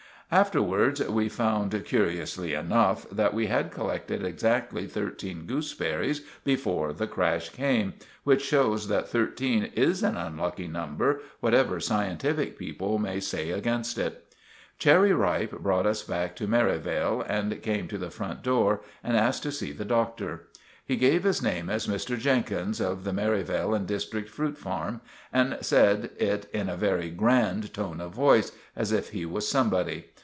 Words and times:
Afterwards 0.33 1.01
we 1.09 1.27
found, 1.27 1.73
curiously 1.83 2.53
enough, 2.53 3.05
that 3.09 3.33
we 3.33 3.47
had 3.47 3.69
collected 3.69 4.23
exactly 4.23 4.87
thirteen 4.87 5.41
gooseberries 5.45 6.21
before 6.45 6.93
the 6.93 7.05
crash 7.05 7.49
came, 7.49 7.95
which 8.23 8.41
shows 8.41 8.87
that 8.87 9.09
thirteen 9.09 9.65
is 9.75 10.03
an 10.03 10.15
unlucky 10.15 10.69
number, 10.69 11.21
whatever 11.41 11.81
scientific 11.81 12.57
people 12.57 12.97
may 12.97 13.19
say 13.19 13.49
against 13.51 13.97
it. 13.97 14.33
Cherry 14.79 15.11
Ripe 15.11 15.59
brought 15.59 15.85
us 15.85 16.01
back 16.01 16.37
to 16.37 16.47
Merivale, 16.47 17.23
and 17.27 17.61
came 17.61 17.89
to 17.89 17.97
the 17.97 18.09
front 18.09 18.41
door 18.41 18.79
and 19.03 19.17
asked 19.17 19.43
to 19.43 19.51
see 19.51 19.73
the 19.73 19.83
Doctor. 19.83 20.47
He 20.85 20.95
gave 20.95 21.23
his 21.25 21.41
name 21.41 21.69
as 21.69 21.87
'Mr. 21.87 22.17
Jenkins, 22.17 22.79
of 22.79 23.03
the 23.03 23.11
Merivale 23.13 23.73
and 23.73 23.85
District 23.85 24.29
Fruit 24.29 24.57
Farm,' 24.57 25.01
and 25.33 25.57
said 25.59 26.09
it 26.17 26.49
in 26.53 26.69
a 26.69 26.77
very 26.77 27.09
grand 27.09 27.73
tone 27.73 27.99
of 27.99 28.13
voice, 28.13 28.53
as 28.77 28.93
if 28.93 29.09
he 29.09 29.25
was 29.25 29.45
somebody. 29.47 30.05